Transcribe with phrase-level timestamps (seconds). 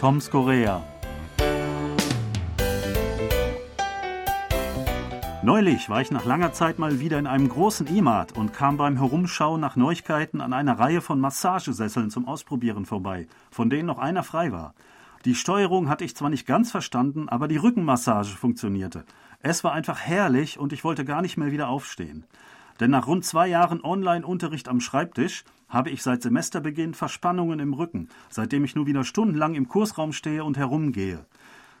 [0.00, 0.82] Toms Korea.
[5.42, 8.96] Neulich war ich nach langer Zeit mal wieder in einem großen E-Mart und kam beim
[8.96, 14.22] Herumschauen nach Neuigkeiten an einer Reihe von Massagesesseln zum Ausprobieren vorbei, von denen noch einer
[14.22, 14.72] frei war.
[15.26, 19.04] Die Steuerung hatte ich zwar nicht ganz verstanden, aber die Rückenmassage funktionierte.
[19.40, 22.24] Es war einfach herrlich und ich wollte gar nicht mehr wieder aufstehen.
[22.80, 28.08] Denn nach rund zwei Jahren Online-Unterricht am Schreibtisch habe ich seit Semesterbeginn Verspannungen im Rücken,
[28.30, 31.26] seitdem ich nur wieder stundenlang im Kursraum stehe und herumgehe.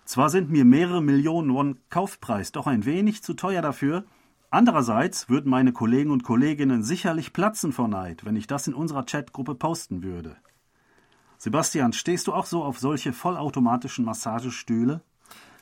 [0.04, 4.04] Zwar sind mir mehrere Millionen Won Kaufpreis doch ein wenig zu teuer dafür,
[4.50, 9.04] andererseits würden meine Kollegen und Kolleginnen sicherlich platzen vor Neid, wenn ich das in unserer
[9.04, 10.36] Chatgruppe posten würde.
[11.38, 15.00] Sebastian, stehst du auch so auf solche vollautomatischen Massagestühle?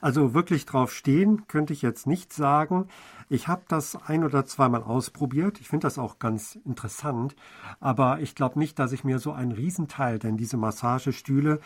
[0.01, 2.89] Also wirklich drauf stehen könnte ich jetzt nicht sagen.
[3.29, 5.61] Ich habe das ein oder zweimal ausprobiert.
[5.61, 7.37] Ich finde das auch ganz interessant.
[7.81, 11.61] Aber ich glaube nicht, dass ich mir so einen Riesenteil, denn diese Massagestühle,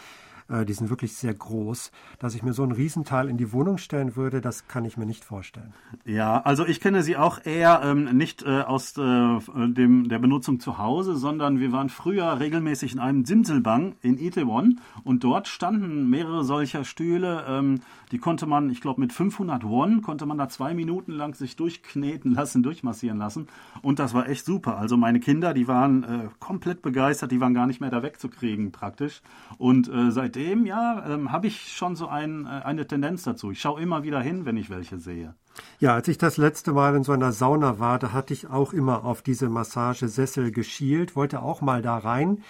[0.48, 1.90] äh, die sind wirklich sehr groß.
[2.18, 5.06] Dass ich mir so einen Riesenteil in die Wohnung stellen würde, das kann ich mir
[5.06, 5.72] nicht vorstellen.
[6.04, 10.60] Ja, also ich kenne sie auch eher ähm, nicht äh, aus äh, dem, der Benutzung
[10.60, 16.10] zu Hause, sondern wir waren früher regelmäßig in einem Simselbang in Itaewon und dort standen
[16.10, 17.44] mehrere solcher Stühle.
[17.48, 21.34] Ähm, die konnte man, ich glaube, mit 500 Won konnte man da zwei Minuten lang
[21.34, 23.48] sich durchkneten lassen, durchmassieren lassen.
[23.80, 24.76] Und das war echt super.
[24.76, 28.70] Also meine Kinder, die waren äh, komplett begeistert, die waren gar nicht mehr da wegzukriegen
[28.70, 29.22] praktisch.
[29.56, 33.50] Und äh, seitdem seitdem, ja, ähm, habe ich schon so ein, äh, eine Tendenz dazu.
[33.50, 35.34] Ich schaue immer wieder hin, wenn ich welche sehe.
[35.78, 38.72] Ja, als ich das letzte Mal in so einer Sauna war, da hatte ich auch
[38.72, 42.42] immer auf diese Massagesessel geschielt, wollte auch mal da rein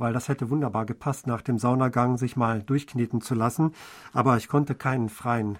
[0.00, 3.72] weil das hätte wunderbar gepasst, nach dem Saunagang sich mal durchkneten zu lassen.
[4.12, 5.58] Aber ich konnte keinen freien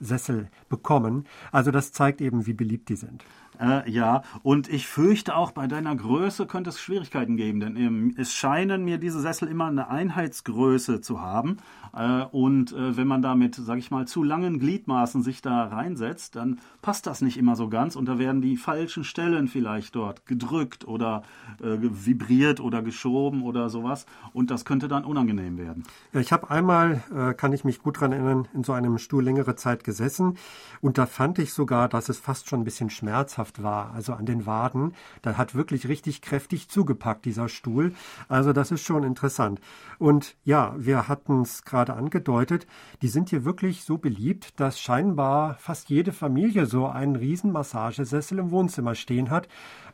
[0.00, 1.26] Sessel bekommen.
[1.52, 3.26] Also das zeigt eben, wie beliebt die sind.
[3.60, 8.14] Äh, ja, und ich fürchte auch, bei deiner Größe könnte es Schwierigkeiten geben, denn ähm,
[8.16, 11.58] es scheinen mir diese Sessel immer eine Einheitsgröße zu haben.
[11.92, 15.64] Äh, und äh, wenn man da mit, sag ich mal, zu langen Gliedmaßen sich da
[15.64, 19.94] reinsetzt, dann passt das nicht immer so ganz und da werden die falschen Stellen vielleicht
[19.94, 21.22] dort gedrückt oder
[21.60, 25.84] äh, vibriert oder geschoben oder sowas und das könnte dann unangenehm werden.
[26.12, 29.24] Ja, ich habe einmal, äh, kann ich mich gut daran erinnern, in so einem Stuhl
[29.24, 30.36] längere Zeit gesessen
[30.80, 34.12] und da fand ich sogar, dass es fast schon ein bisschen schmerzhaft schmerzhaft war, also
[34.14, 34.94] an den Waden.
[35.22, 37.92] Da hat wirklich richtig kräftig zugepackt, dieser Stuhl.
[38.28, 39.60] Also das ist schon interessant.
[39.98, 42.66] Und ja, wir hatten es gerade angedeutet,
[43.02, 48.38] die sind hier wirklich so beliebt, dass scheinbar fast jede Familie so einen riesen Massagesessel
[48.38, 49.48] im Wohnzimmer stehen hat.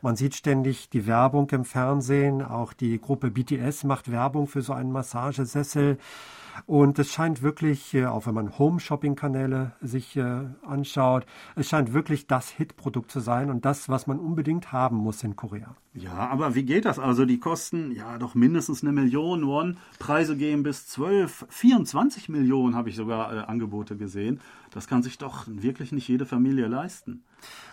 [0.05, 4.71] Man sieht ständig die Werbung im Fernsehen, auch die Gruppe BTS macht Werbung für so
[4.71, 5.97] einen Massagesessel.
[6.67, 12.27] Und es scheint wirklich, äh, auch wenn man Home-Shopping-Kanäle sich äh, anschaut, es scheint wirklich
[12.27, 15.75] das Hit-Produkt zu sein und das, was man unbedingt haben muss in Korea.
[15.95, 16.99] Ja, aber wie geht das?
[16.99, 19.77] Also die kosten ja doch mindestens eine Million Won.
[19.97, 24.39] Preise gehen bis 12, 24 Millionen habe ich sogar äh, Angebote gesehen.
[24.69, 27.23] Das kann sich doch wirklich nicht jede Familie leisten.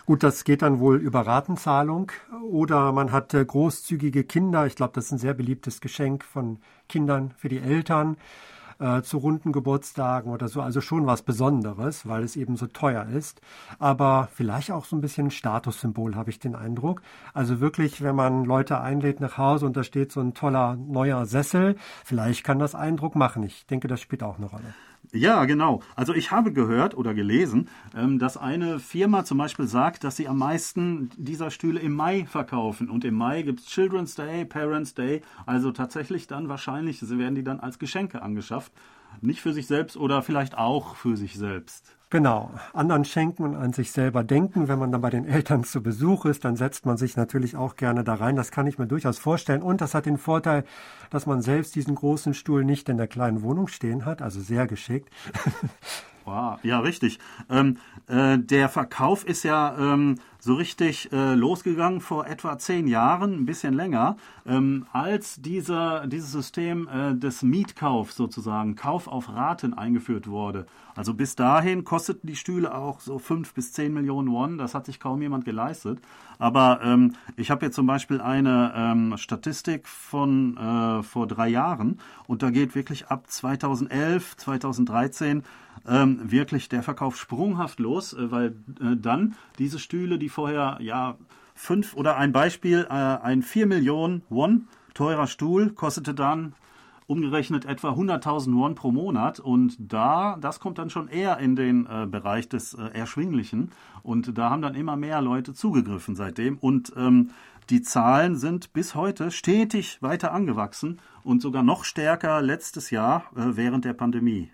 [0.05, 2.11] Gut, das geht dann wohl über Ratenzahlung
[2.41, 4.65] oder man hat äh, großzügige Kinder.
[4.65, 8.17] Ich glaube, das ist ein sehr beliebtes Geschenk von Kindern für die Eltern
[8.79, 10.61] äh, zu runden Geburtstagen oder so.
[10.61, 13.39] Also schon was Besonderes, weil es eben so teuer ist.
[13.79, 17.01] Aber vielleicht auch so ein bisschen Statussymbol, habe ich den Eindruck.
[17.33, 21.25] Also wirklich, wenn man Leute einlädt nach Hause und da steht so ein toller neuer
[21.25, 23.43] Sessel, vielleicht kann das Eindruck machen.
[23.43, 24.73] Ich denke, das spielt auch eine Rolle.
[25.15, 25.81] Ja, genau.
[25.95, 30.27] Also ich habe gehört oder gelesen, ähm, dass eine Firma zum Beispiel sagt, dass sie
[30.27, 32.89] am meisten dieser Stühle im Mai verkaufen.
[32.89, 35.21] Und im Mai gibt es Children's Day, Parents Day.
[35.45, 38.71] Also tatsächlich dann wahrscheinlich werden die dann als Geschenke angeschafft.
[39.21, 41.95] Nicht für sich selbst oder vielleicht auch für sich selbst.
[42.13, 44.67] Genau, anderen schenken und an sich selber denken.
[44.67, 47.75] Wenn man dann bei den Eltern zu Besuch ist, dann setzt man sich natürlich auch
[47.75, 48.35] gerne da rein.
[48.35, 49.63] Das kann ich mir durchaus vorstellen.
[49.63, 50.63] Und das hat den Vorteil,
[51.09, 54.67] dass man selbst diesen großen Stuhl nicht in der kleinen Wohnung stehen hat, also sehr
[54.67, 55.09] geschickt.
[56.25, 57.19] Wow, ja, richtig.
[57.49, 63.33] Ähm, äh, der Verkauf ist ja ähm, so richtig äh, losgegangen vor etwa zehn Jahren,
[63.33, 69.73] ein bisschen länger, ähm, als dieser, dieses System äh, des Mietkaufs sozusagen, Kauf auf Raten
[69.73, 70.65] eingeführt wurde.
[70.95, 74.57] Also bis dahin kosteten die Stühle auch so fünf bis zehn Millionen Won.
[74.57, 75.99] Das hat sich kaum jemand geleistet.
[76.39, 81.99] Aber ähm, ich habe jetzt zum Beispiel eine ähm, Statistik von äh, vor drei Jahren
[82.27, 85.43] und da geht wirklich ab 2011, 2013
[85.87, 91.17] ähm, wirklich der Verkauf sprunghaft los, äh, weil äh, dann diese Stühle, die vorher ja
[91.55, 96.53] fünf oder ein Beispiel, äh, ein vier Millionen Won teurer Stuhl kostete dann
[97.07, 99.39] umgerechnet etwa 100.000 Won pro Monat.
[99.39, 103.71] Und da, das kommt dann schon eher in den äh, Bereich des äh, Erschwinglichen.
[104.03, 106.57] Und da haben dann immer mehr Leute zugegriffen seitdem.
[106.57, 107.31] Und ähm,
[107.69, 113.55] die Zahlen sind bis heute stetig weiter angewachsen und sogar noch stärker letztes Jahr äh,
[113.55, 114.51] während der Pandemie.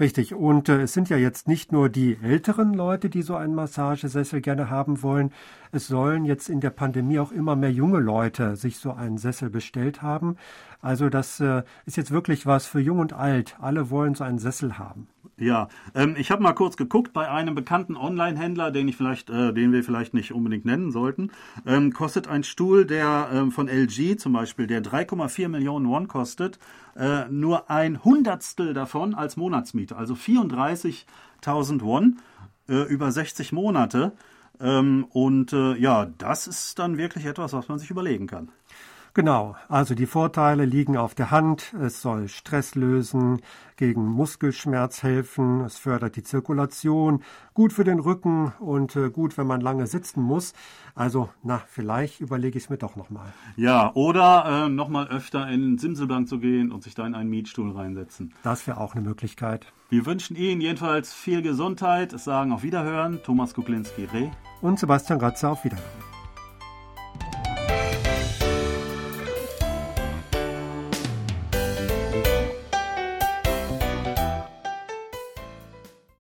[0.00, 0.32] Richtig.
[0.34, 4.40] Und äh, es sind ja jetzt nicht nur die älteren Leute, die so einen Massagesessel
[4.40, 5.32] gerne haben wollen.
[5.72, 9.50] Es sollen jetzt in der Pandemie auch immer mehr junge Leute sich so einen Sessel
[9.50, 10.36] bestellt haben.
[10.80, 13.56] Also das äh, ist jetzt wirklich was für Jung und Alt.
[13.60, 15.08] Alle wollen so einen Sessel haben.
[15.40, 19.52] Ja, ähm, ich habe mal kurz geguckt bei einem bekannten Online-Händler, den ich vielleicht, äh,
[19.52, 21.30] den wir vielleicht nicht unbedingt nennen sollten,
[21.64, 26.58] ähm, kostet ein Stuhl, der ähm, von LG zum Beispiel, der 3,4 Millionen Won kostet,
[26.96, 32.18] äh, nur ein Hundertstel davon als Monatsmiete, also 34.000 Won
[32.68, 34.12] äh, über 60 Monate.
[34.60, 38.48] Ähm, und äh, ja, das ist dann wirklich etwas, was man sich überlegen kann.
[39.14, 41.74] Genau, also die Vorteile liegen auf der Hand.
[41.80, 43.40] Es soll Stress lösen,
[43.76, 47.22] gegen Muskelschmerz helfen, es fördert die Zirkulation,
[47.54, 50.52] gut für den Rücken und äh, gut, wenn man lange sitzen muss.
[50.94, 53.32] Also, na, vielleicht überlege ich es mir doch nochmal.
[53.56, 57.30] Ja, oder äh, nochmal öfter in den Simselbank zu gehen und sich da in einen
[57.30, 58.34] Mietstuhl reinsetzen.
[58.42, 59.72] Das wäre auch eine Möglichkeit.
[59.88, 62.12] Wir wünschen Ihnen jedenfalls viel Gesundheit.
[62.12, 64.28] Es sagen auf Wiederhören Thomas Kuklinski-Reh
[64.60, 66.07] und Sebastian Ratze auf Wiederhören.